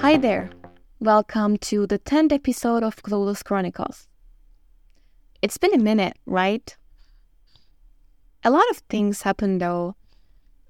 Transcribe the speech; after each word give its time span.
Hi 0.00 0.16
there. 0.16 0.48
Welcome 0.98 1.58
to 1.58 1.86
the 1.86 1.98
10th 1.98 2.32
episode 2.32 2.82
of 2.82 2.96
Clueless 2.96 3.44
Chronicles. 3.44 4.08
It's 5.42 5.58
been 5.58 5.74
a 5.74 5.78
minute, 5.78 6.16
right? 6.24 6.74
A 8.42 8.50
lot 8.50 8.64
of 8.70 8.78
things 8.88 9.20
happened 9.20 9.60
though. 9.60 9.96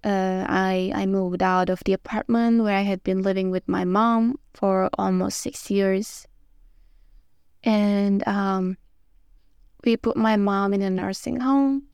Uh, 0.02 0.44
I 0.48 0.90
I 0.96 1.06
moved 1.06 1.44
out 1.44 1.70
of 1.70 1.80
the 1.84 1.92
apartment 1.92 2.64
where 2.64 2.76
I 2.76 2.82
had 2.82 3.04
been 3.04 3.22
living 3.22 3.52
with 3.52 3.68
my 3.68 3.84
mom 3.84 4.36
for 4.52 4.90
almost 4.98 5.38
six 5.38 5.70
years, 5.70 6.26
and 7.62 8.26
um, 8.26 8.78
we 9.84 9.96
put 9.96 10.16
my 10.16 10.36
mom 10.36 10.74
in 10.74 10.82
a 10.82 10.90
nursing 10.90 11.38
home. 11.38 11.84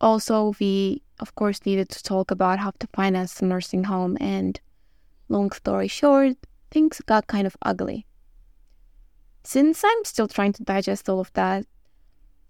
Also, 0.00 0.52
we 0.58 1.04
of 1.20 1.36
course 1.36 1.64
needed 1.64 1.88
to 1.90 2.02
talk 2.02 2.32
about 2.32 2.58
how 2.58 2.72
to 2.80 2.88
finance 2.88 3.34
the 3.34 3.46
nursing 3.46 3.84
home, 3.84 4.18
and 4.20 4.60
long 5.28 5.50
story 5.52 5.88
short, 5.88 6.36
things 6.70 7.00
got 7.06 7.26
kind 7.26 7.46
of 7.46 7.56
ugly. 7.62 8.06
Since 9.44 9.82
I'm 9.84 10.04
still 10.04 10.28
trying 10.28 10.52
to 10.54 10.62
digest 10.62 11.08
all 11.08 11.20
of 11.20 11.32
that, 11.34 11.66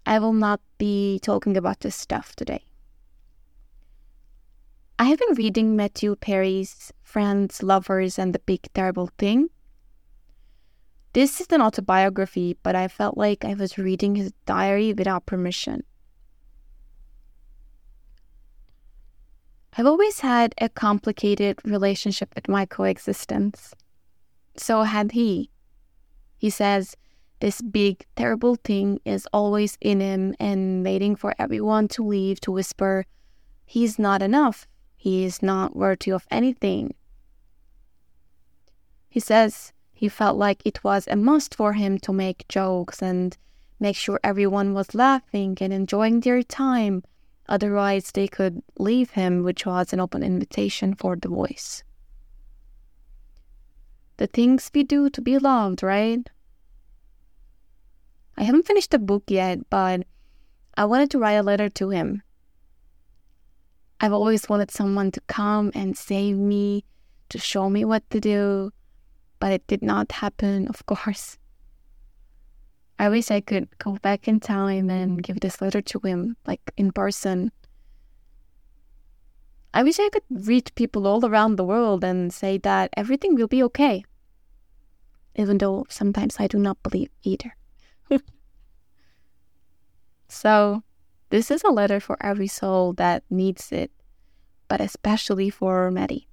I 0.05 0.19
will 0.19 0.33
not 0.33 0.59
be 0.77 1.19
talking 1.19 1.55
about 1.55 1.81
this 1.81 1.95
stuff 1.95 2.35
today. 2.35 2.63
I 4.97 5.05
have 5.05 5.19
been 5.19 5.35
reading 5.35 5.75
Matthew 5.75 6.15
Perry's 6.15 6.91
Friends, 7.03 7.63
Lovers, 7.63 8.19
and 8.19 8.33
the 8.33 8.39
Big 8.39 8.67
Terrible 8.73 9.09
Thing. 9.17 9.49
This 11.13 11.39
is 11.39 11.47
an 11.51 11.61
autobiography, 11.61 12.57
but 12.63 12.75
I 12.75 12.87
felt 12.87 13.17
like 13.17 13.45
I 13.45 13.53
was 13.53 13.77
reading 13.77 14.15
his 14.15 14.33
diary 14.45 14.93
without 14.93 15.25
permission. 15.25 15.83
I've 19.77 19.85
always 19.85 20.19
had 20.21 20.55
a 20.59 20.69
complicated 20.69 21.59
relationship 21.63 22.33
with 22.35 22.47
my 22.49 22.65
coexistence. 22.65 23.73
So 24.57 24.83
had 24.83 25.11
he. 25.11 25.51
He 26.37 26.49
says 26.49 26.95
this 27.39 27.61
big, 27.61 28.05
terrible 28.15 28.55
thing 28.55 28.99
is 29.05 29.27
always 29.31 29.77
in 29.79 30.01
him 30.01 30.35
and 30.39 30.83
waiting 30.83 31.15
for 31.15 31.33
everyone 31.39 31.87
to 31.89 32.03
leave 32.03 32.41
to 32.41 32.51
whisper, 32.51 33.05
He's 33.69 33.99
not 33.99 34.23
enough. 34.23 34.67
He 34.97 35.23
is 35.25 35.43
not 35.43 35.75
worthy 35.75 36.11
of 36.11 36.25
anything. 36.31 36.95
He 39.07 39.19
says 39.19 39.73
he 39.93 40.09
felt 40.09 40.39
like 40.39 40.63
it 40.65 40.83
was 40.83 41.07
a 41.07 41.15
must 41.15 41.53
for 41.53 41.73
him 41.73 41.99
to 41.99 42.11
make 42.11 42.47
jokes 42.47 42.99
and 42.99 43.37
make 43.79 43.95
sure 43.95 44.19
everyone 44.23 44.73
was 44.73 44.95
laughing 44.95 45.55
and 45.61 45.71
enjoying 45.71 46.21
their 46.21 46.41
time. 46.41 47.03
Otherwise, 47.49 48.11
they 48.11 48.27
could 48.27 48.61
leave 48.77 49.09
him, 49.09 49.41
which 49.43 49.65
was 49.65 49.91
an 49.91 49.99
open 49.99 50.21
invitation 50.21 50.93
for 50.93 51.15
the 51.15 51.27
voice. 51.27 51.83
The 54.17 54.27
things 54.27 54.69
we 54.71 54.83
do 54.83 55.09
to 55.09 55.19
be 55.19 55.39
loved, 55.39 55.81
right? 55.81 56.29
I 58.37 58.43
haven't 58.43 58.67
finished 58.67 58.91
the 58.91 58.99
book 58.99 59.23
yet, 59.27 59.67
but 59.71 60.05
I 60.77 60.85
wanted 60.85 61.09
to 61.11 61.19
write 61.19 61.41
a 61.41 61.43
letter 61.43 61.69
to 61.69 61.89
him. 61.89 62.21
I've 63.99 64.13
always 64.13 64.47
wanted 64.47 64.69
someone 64.69 65.11
to 65.11 65.21
come 65.21 65.71
and 65.73 65.97
save 65.97 66.37
me, 66.37 66.85
to 67.29 67.39
show 67.39 67.67
me 67.67 67.83
what 67.83 68.07
to 68.11 68.19
do, 68.19 68.71
but 69.39 69.51
it 69.51 69.65
did 69.65 69.81
not 69.81 70.11
happen, 70.11 70.67
of 70.67 70.85
course. 70.85 71.38
I 72.99 73.07
wish 73.07 73.31
I 73.31 73.39
could 73.39 73.69
go 73.77 73.93
back 74.01 74.27
in 74.27 74.41
time 74.41 74.89
and 74.89 75.23
give 75.23 75.39
this 75.39 75.61
letter 75.61 75.81
to 75.81 75.99
him, 75.99 76.35
like 76.45 76.59
in 76.75 76.91
person. 76.91 77.53
I 79.73 79.83
wish 79.83 79.99
I 79.99 80.09
could 80.09 80.27
reach 80.29 80.75
people 80.75 81.07
all 81.07 81.25
around 81.25 81.55
the 81.55 81.63
world 81.63 82.03
and 82.03 82.33
say 82.33 82.57
that 82.57 82.89
everything 82.97 83.35
will 83.35 83.47
be 83.47 83.63
okay, 83.63 84.03
even 85.33 85.59
though 85.59 85.85
sometimes 85.87 86.35
I 86.39 86.47
do 86.47 86.59
not 86.59 86.83
believe 86.83 87.09
either. 87.23 87.55
so, 90.27 90.83
this 91.29 91.49
is 91.49 91.63
a 91.63 91.71
letter 91.71 92.01
for 92.01 92.17
every 92.19 92.47
soul 92.47 92.91
that 92.93 93.23
needs 93.29 93.71
it, 93.71 93.91
but 94.67 94.81
especially 94.81 95.49
for 95.49 95.89
Maddie. 95.89 96.27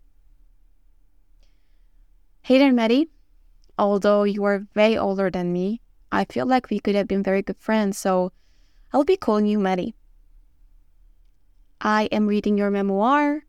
Hey 2.43 2.59
there, 2.59 2.73
Maddie. 2.73 3.09
Although 3.79 4.25
you 4.25 4.43
are 4.45 4.67
way 4.75 4.99
older 4.99 5.31
than 5.31 5.53
me, 5.53 5.83
I 6.17 6.25
feel 6.25 6.47
like 6.47 6.71
we 6.71 6.81
could 6.81 6.95
have 6.95 7.07
been 7.07 7.23
very 7.23 7.43
good 7.43 7.59
friends, 7.59 7.99
so 7.99 8.33
I'll 8.91 9.05
be 9.05 9.19
calling 9.19 9.45
you 9.45 9.59
Maddie. 9.59 9.95
I 11.79 12.05
am 12.05 12.27
reading 12.27 12.57
your 12.57 12.71
memoir. 12.71 13.45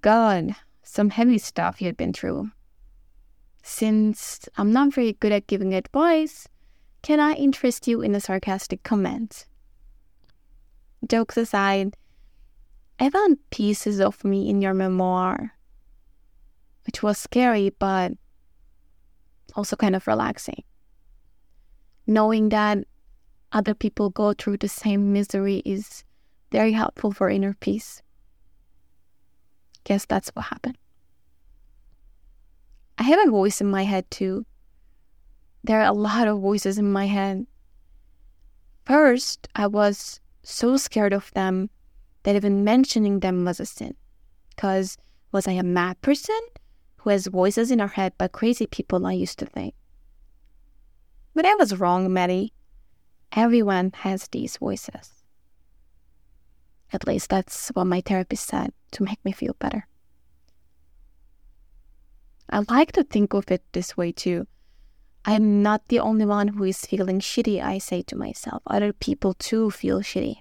God, 0.00 0.56
some 0.82 1.10
heavy 1.10 1.38
stuff 1.38 1.80
you 1.80 1.86
had 1.86 1.96
been 1.96 2.12
through. 2.12 2.50
Since 3.62 4.48
I'm 4.56 4.72
not 4.72 4.92
very 4.92 5.12
good 5.12 5.30
at 5.30 5.46
giving 5.46 5.74
advice, 5.74 6.48
can 7.02 7.20
I 7.20 7.34
interest 7.34 7.86
you 7.86 8.02
in 8.02 8.16
a 8.16 8.20
sarcastic 8.20 8.82
comment? 8.82 9.46
Jokes 11.08 11.36
aside, 11.36 11.96
I 12.98 13.10
found 13.10 13.38
pieces 13.50 14.00
of 14.00 14.24
me 14.24 14.50
in 14.50 14.60
your 14.60 14.74
memoir, 14.74 15.52
which 16.84 17.00
was 17.00 17.16
scary 17.16 17.70
but 17.78 18.10
also 19.54 19.76
kind 19.76 19.94
of 19.94 20.08
relaxing. 20.08 20.64
Knowing 22.06 22.50
that 22.50 22.78
other 23.52 23.74
people 23.74 24.10
go 24.10 24.32
through 24.32 24.56
the 24.56 24.68
same 24.68 25.12
misery 25.12 25.62
is 25.64 26.04
very 26.50 26.72
helpful 26.72 27.12
for 27.12 27.30
inner 27.30 27.54
peace. 27.54 28.02
Guess 29.84 30.06
that's 30.06 30.30
what 30.30 30.46
happened. 30.46 30.78
I 32.98 33.04
have 33.04 33.26
a 33.26 33.30
voice 33.30 33.60
in 33.60 33.66
my 33.66 33.84
head 33.84 34.10
too 34.10 34.46
there 35.64 35.80
are 35.80 35.88
a 35.88 35.92
lot 35.92 36.28
of 36.28 36.40
voices 36.40 36.76
in 36.76 36.92
my 36.92 37.06
head. 37.06 37.46
First, 38.84 39.48
I 39.56 39.66
was 39.66 40.20
so 40.42 40.76
scared 40.76 41.14
of 41.14 41.32
them 41.32 41.70
that 42.22 42.36
even 42.36 42.64
mentioning 42.64 43.20
them 43.20 43.46
was 43.46 43.60
a 43.60 43.66
sin. 43.66 43.94
Because 44.50 44.98
was 45.32 45.48
I 45.48 45.52
a 45.52 45.62
mad 45.62 46.00
person 46.02 46.38
who 46.98 47.10
has 47.10 47.26
voices 47.26 47.70
in 47.70 47.78
her 47.78 47.88
head 47.88 48.12
by 48.18 48.28
crazy 48.28 48.66
people 48.66 49.06
I 49.06 49.12
used 49.12 49.38
to 49.38 49.46
think? 49.46 49.74
But 51.34 51.46
I 51.46 51.54
was 51.56 51.78
wrong, 51.78 52.12
Maddie. 52.12 52.52
Everyone 53.32 53.90
has 53.96 54.28
these 54.28 54.56
voices. 54.56 55.24
At 56.92 57.06
least 57.06 57.28
that's 57.28 57.68
what 57.74 57.86
my 57.86 58.00
therapist 58.00 58.46
said 58.46 58.72
to 58.92 59.02
make 59.02 59.22
me 59.24 59.32
feel 59.32 59.56
better. 59.58 59.88
I 62.48 62.62
like 62.68 62.92
to 62.92 63.02
think 63.02 63.34
of 63.34 63.50
it 63.50 63.64
this 63.72 63.96
way 63.96 64.12
too. 64.12 64.46
I'm 65.24 65.62
not 65.62 65.88
the 65.88 65.98
only 65.98 66.26
one 66.26 66.48
who 66.48 66.64
is 66.64 66.86
feeling 66.86 67.18
shitty, 67.18 67.60
I 67.60 67.78
say 67.78 68.02
to 68.02 68.16
myself. 68.16 68.62
Other 68.66 68.92
people 68.92 69.34
too 69.34 69.70
feel 69.70 70.00
shitty. 70.00 70.36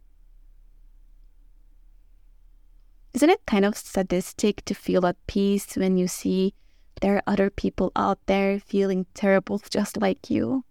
Isn't 3.14 3.30
it 3.30 3.46
kind 3.46 3.64
of 3.64 3.78
sadistic 3.78 4.66
to 4.66 4.76
feel 4.76 5.06
at 5.06 5.16
peace 5.26 5.76
when 5.76 5.98
you 5.98 6.08
see 6.08 6.54
there 7.02 7.16
are 7.16 7.24
other 7.26 7.50
people 7.50 7.92
out 7.96 8.20
there 8.26 8.60
feeling 8.60 9.06
terrible 9.14 9.60
just 9.70 10.02
like 10.02 10.30
you? 10.30 10.66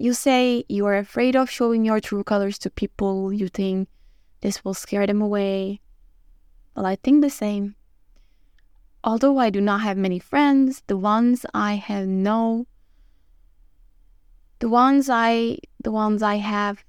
You 0.00 0.14
say 0.14 0.64
you 0.66 0.86
are 0.86 0.96
afraid 0.96 1.36
of 1.36 1.50
showing 1.50 1.84
your 1.84 2.00
true 2.00 2.24
colors 2.24 2.58
to 2.60 2.70
people. 2.70 3.34
You 3.34 3.48
think 3.48 3.86
this 4.40 4.64
will 4.64 4.72
scare 4.72 5.06
them 5.06 5.20
away. 5.20 5.82
Well, 6.74 6.86
I 6.86 6.96
think 6.96 7.20
the 7.20 7.28
same. 7.28 7.74
Although 9.04 9.36
I 9.36 9.50
do 9.50 9.60
not 9.60 9.82
have 9.82 9.98
many 9.98 10.18
friends, 10.18 10.82
the 10.86 10.96
ones 10.96 11.44
I 11.52 11.74
have 11.74 12.06
know, 12.06 12.66
the 14.60 14.70
ones 14.70 15.10
I 15.10 15.58
the 15.84 15.92
ones 15.92 16.22
I 16.22 16.36
have 16.36 16.82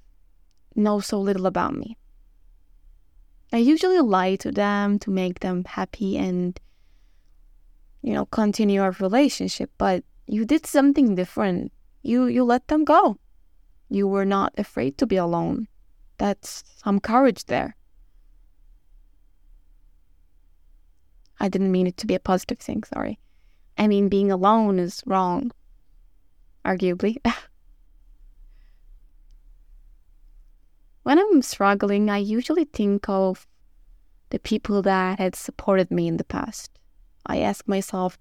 know 0.74 1.00
so 1.00 1.20
little 1.20 1.44
about 1.44 1.74
me. 1.74 1.98
I 3.52 3.58
usually 3.58 4.00
lie 4.00 4.36
to 4.36 4.50
them 4.50 4.98
to 5.00 5.10
make 5.10 5.40
them 5.40 5.64
happy 5.64 6.16
and 6.16 6.58
you 8.00 8.14
know 8.14 8.24
continue 8.24 8.80
our 8.80 8.92
relationship, 8.92 9.70
but 9.76 10.02
you 10.26 10.46
did 10.46 10.64
something 10.64 11.14
different. 11.14 11.72
You 12.02 12.26
you 12.26 12.44
let 12.44 12.68
them 12.68 12.84
go. 12.84 13.18
You 13.88 14.08
were 14.08 14.24
not 14.24 14.52
afraid 14.58 14.98
to 14.98 15.06
be 15.06 15.16
alone. 15.16 15.68
That's 16.18 16.64
some 16.82 16.98
courage 16.98 17.44
there. 17.44 17.76
I 21.38 21.48
didn't 21.48 21.72
mean 21.72 21.86
it 21.86 21.96
to 21.98 22.06
be 22.06 22.14
a 22.14 22.20
positive 22.20 22.58
thing, 22.58 22.84
sorry. 22.84 23.18
I 23.76 23.88
mean, 23.88 24.08
being 24.08 24.30
alone 24.30 24.78
is 24.78 25.02
wrong, 25.06 25.50
arguably. 26.64 27.16
when 31.02 31.18
I'm 31.18 31.42
struggling, 31.42 32.08
I 32.08 32.18
usually 32.18 32.64
think 32.64 33.08
of 33.08 33.46
the 34.30 34.38
people 34.38 34.82
that 34.82 35.18
had 35.18 35.34
supported 35.34 35.90
me 35.90 36.06
in 36.06 36.16
the 36.16 36.24
past. 36.24 36.78
I 37.26 37.40
ask 37.40 37.66
myself, 37.66 38.18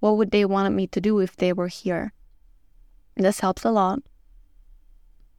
what 0.00 0.16
would 0.16 0.30
they 0.30 0.44
want 0.44 0.74
me 0.74 0.86
to 0.88 1.00
do 1.00 1.20
if 1.20 1.36
they 1.36 1.52
were 1.52 1.68
here? 1.68 2.12
This 3.16 3.40
helps 3.40 3.64
a 3.64 3.70
lot. 3.70 4.00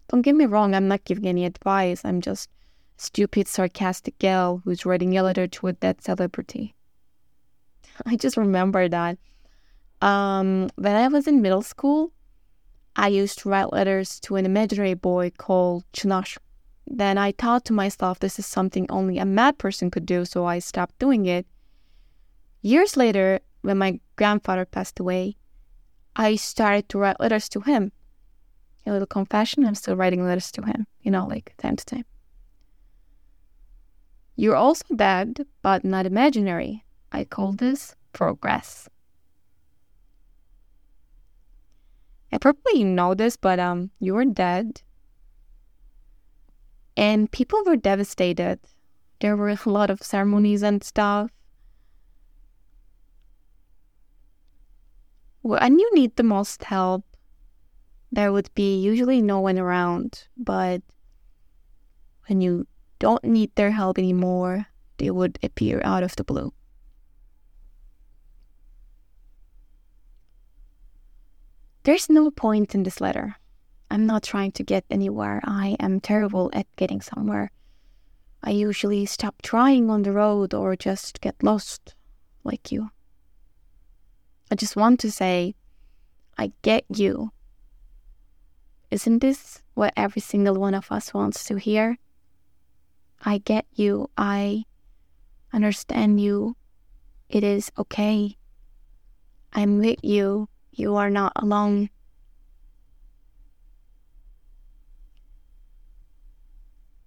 Don't 0.09 0.21
get 0.21 0.35
me 0.35 0.45
wrong, 0.45 0.73
I'm 0.73 0.87
not 0.87 1.03
giving 1.03 1.27
any 1.27 1.45
advice. 1.45 2.03
I'm 2.03 2.21
just 2.21 2.49
stupid, 2.97 3.47
sarcastic 3.47 4.17
girl 4.19 4.61
who's 4.63 4.85
writing 4.85 5.17
a 5.17 5.23
letter 5.23 5.47
to 5.47 5.67
a 5.67 5.73
dead 5.73 6.01
celebrity. 6.01 6.75
I 8.05 8.15
just 8.15 8.37
remember 8.37 8.89
that. 8.89 9.17
Um, 10.01 10.69
when 10.75 10.95
I 10.95 11.07
was 11.07 11.27
in 11.27 11.41
middle 11.41 11.61
school, 11.61 12.11
I 12.95 13.09
used 13.09 13.39
to 13.39 13.49
write 13.49 13.71
letters 13.71 14.19
to 14.21 14.35
an 14.35 14.45
imaginary 14.45 14.95
boy 14.95 15.31
called 15.37 15.83
Çınar. 15.93 16.37
Then 16.87 17.17
I 17.17 17.31
thought 17.31 17.65
to 17.65 17.73
myself, 17.73 18.19
this 18.19 18.39
is 18.39 18.45
something 18.45 18.87
only 18.89 19.17
a 19.17 19.25
mad 19.25 19.57
person 19.57 19.91
could 19.91 20.05
do, 20.05 20.25
so 20.25 20.45
I 20.45 20.59
stopped 20.59 20.97
doing 20.97 21.25
it. 21.25 21.45
Years 22.61 22.97
later, 22.97 23.39
when 23.61 23.77
my 23.77 23.99
grandfather 24.15 24.65
passed 24.65 24.99
away, 24.99 25.36
I 26.19 26.35
started 26.35 26.89
to 26.89 26.97
write 26.97 27.19
letters 27.19 27.47
to 27.49 27.61
him. 27.61 27.91
A 28.87 28.91
little 28.91 29.05
confession, 29.05 29.65
I'm 29.65 29.75
still 29.75 29.95
writing 29.95 30.25
letters 30.25 30.51
to 30.53 30.63
him, 30.63 30.87
you 31.01 31.11
know, 31.11 31.27
like 31.27 31.53
time 31.57 31.75
to 31.75 31.85
time. 31.85 32.05
You're 34.35 34.55
also 34.55 34.83
dead, 34.95 35.45
but 35.61 35.83
not 35.83 36.07
imaginary. 36.07 36.83
I 37.11 37.23
call 37.23 37.51
this 37.51 37.95
progress. 38.13 38.89
I 42.31 42.39
probably 42.39 42.83
know 42.83 43.13
this, 43.13 43.37
but 43.37 43.59
um, 43.59 43.91
you 43.99 44.15
were 44.15 44.25
dead, 44.25 44.81
and 46.95 47.31
people 47.31 47.61
were 47.65 47.77
devastated. 47.77 48.59
There 49.19 49.37
were 49.37 49.49
a 49.49 49.69
lot 49.69 49.89
of 49.89 50.01
ceremonies 50.01 50.63
and 50.63 50.83
stuff. 50.83 51.31
When 55.47 55.79
you 55.79 55.89
need 55.95 56.17
the 56.17 56.23
most 56.23 56.65
help, 56.65 57.05
there 58.11 58.33
would 58.33 58.49
be 58.53 58.81
usually 58.81 59.21
no 59.21 59.39
one 59.39 59.57
around, 59.57 60.27
but 60.35 60.81
when 62.27 62.41
you 62.41 62.67
don't 62.99 63.23
need 63.23 63.55
their 63.55 63.71
help 63.71 63.97
anymore, 63.97 64.65
they 64.97 65.09
would 65.09 65.39
appear 65.41 65.79
out 65.85 66.03
of 66.03 66.17
the 66.17 66.25
blue. 66.25 66.51
There's 71.83 72.09
no 72.09 72.29
point 72.29 72.75
in 72.75 72.83
this 72.83 72.99
letter. 72.99 73.37
I'm 73.89 74.05
not 74.05 74.23
trying 74.23 74.51
to 74.51 74.63
get 74.63 74.83
anywhere. 74.89 75.39
I 75.45 75.77
am 75.79 76.01
terrible 76.01 76.49
at 76.51 76.67
getting 76.75 76.99
somewhere. 76.99 77.51
I 78.43 78.49
usually 78.49 79.05
stop 79.05 79.41
trying 79.41 79.89
on 79.89 80.01
the 80.01 80.11
road 80.11 80.53
or 80.53 80.75
just 80.75 81.21
get 81.21 81.41
lost, 81.41 81.95
like 82.43 82.69
you. 82.69 82.89
I 84.49 84.55
just 84.55 84.75
want 84.75 84.99
to 85.01 85.11
say, 85.11 85.55
I 86.37 86.51
get 86.61 86.85
you. 86.89 87.31
Isn't 88.89 89.19
this 89.19 89.61
what 89.73 89.93
every 89.97 90.21
single 90.21 90.55
one 90.55 90.73
of 90.73 90.91
us 90.91 91.13
wants 91.13 91.43
to 91.45 91.57
hear? 91.57 91.97
I 93.21 93.39
get 93.39 93.65
you. 93.73 94.09
I 94.17 94.63
understand 95.51 96.21
you. 96.21 96.55
It 97.29 97.43
is 97.43 97.71
okay. 97.77 98.37
I'm 99.51 99.79
with 99.79 99.99
you. 100.03 100.47
You 100.71 100.95
are 100.95 101.09
not 101.09 101.33
alone. 101.35 101.89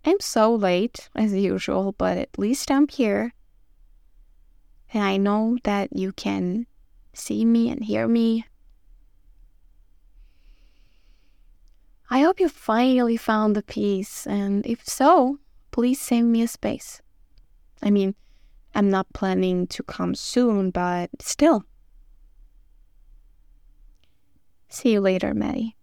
I'm 0.04 0.20
so 0.20 0.54
late, 0.54 1.08
as 1.14 1.32
usual, 1.32 1.92
but 1.92 2.18
at 2.18 2.38
least 2.38 2.70
I'm 2.70 2.88
here. 2.88 3.32
And 4.92 5.04
I 5.04 5.16
know 5.16 5.58
that 5.64 5.96
you 5.96 6.12
can 6.12 6.66
see 7.20 7.44
me 7.44 7.70
and 7.70 7.84
hear 7.84 8.08
me. 8.08 8.44
I 12.08 12.20
hope 12.22 12.40
you 12.40 12.48
finally 12.48 13.16
found 13.16 13.54
the 13.54 13.62
peace, 13.62 14.26
and 14.26 14.66
if 14.66 14.84
so, 14.84 15.38
please 15.70 16.00
save 16.00 16.24
me 16.24 16.42
a 16.42 16.48
space. 16.48 17.00
I 17.82 17.90
mean, 17.90 18.16
I'm 18.74 18.90
not 18.90 19.12
planning 19.12 19.66
to 19.68 19.82
come 19.82 20.14
soon, 20.14 20.70
but 20.70 21.10
still. 21.20 21.64
See 24.68 24.92
you 24.92 25.00
later, 25.00 25.34
Maddie. 25.34 25.76